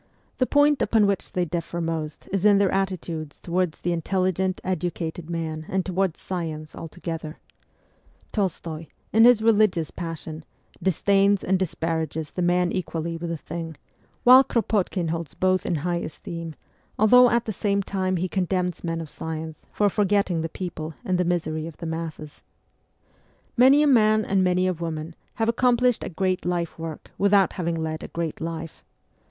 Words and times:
The 0.39 0.47
point 0.47 0.81
upon 0.81 1.05
which 1.05 1.33
they 1.33 1.45
differ 1.45 1.79
most 1.79 2.27
is 2.31 2.43
in 2.43 2.57
their 2.57 2.71
attitudes 2.71 3.39
towards 3.39 3.81
the 3.81 3.93
intelligent 3.93 4.59
educated 4.63 5.29
man 5.29 5.67
and 5.69 5.85
towards 5.85 6.19
science 6.19 6.73
altogether; 6.75 7.37
Tolstoy, 8.31 8.87
in 9.13 9.25
his 9.25 9.43
religious 9.43 9.91
passion, 9.91 10.43
disdains 10.81 11.43
and 11.43 11.59
disparages 11.59 12.31
the 12.31 12.41
man 12.41 12.71
equally 12.71 13.15
with 13.15 13.29
the 13.29 13.37
thing, 13.37 13.77
while 14.23 14.43
Kropotkin 14.43 15.09
holds 15.09 15.35
both 15.35 15.67
in 15.67 15.75
high 15.85 15.97
esteem, 15.97 16.55
although 16.97 17.29
at 17.29 17.45
the 17.45 17.53
same 17.53 17.83
time 17.83 18.17
he 18.17 18.27
condemns 18.27 18.83
men 18.83 19.01
of 19.01 19.09
science 19.11 19.67
for 19.71 19.87
forgetting 19.87 20.41
the 20.41 20.49
people 20.49 20.95
and 21.05 21.19
the 21.19 21.23
misery 21.23 21.67
of 21.67 21.77
the 21.77 21.85
masses. 21.85 22.41
Many 23.55 23.83
a 23.83 23.85
man 23.87 24.25
and 24.25 24.43
many 24.43 24.65
a 24.65 24.73
woman 24.73 25.13
have 25.35 25.47
accomplished 25.47 26.03
a 26.03 26.09
great 26.09 26.43
life 26.43 26.79
work 26.79 27.11
without 27.19 27.53
having 27.53 27.75
led 27.75 28.01
a 28.01 28.07
great 28.07 28.41
life. 28.41 28.83